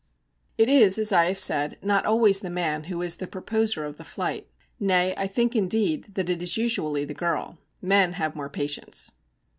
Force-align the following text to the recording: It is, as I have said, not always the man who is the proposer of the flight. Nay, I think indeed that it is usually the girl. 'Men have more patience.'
It 0.57 0.67
is, 0.67 0.97
as 0.97 1.11
I 1.13 1.25
have 1.25 1.37
said, 1.37 1.77
not 1.83 2.07
always 2.07 2.39
the 2.39 2.49
man 2.49 2.85
who 2.85 3.03
is 3.03 3.17
the 3.17 3.27
proposer 3.27 3.85
of 3.85 3.97
the 3.97 4.03
flight. 4.03 4.47
Nay, 4.79 5.13
I 5.15 5.27
think 5.27 5.55
indeed 5.55 6.15
that 6.15 6.27
it 6.27 6.41
is 6.41 6.57
usually 6.57 7.05
the 7.05 7.13
girl. 7.13 7.59
'Men 7.83 8.13
have 8.13 8.35
more 8.35 8.49
patience.' 8.49 9.11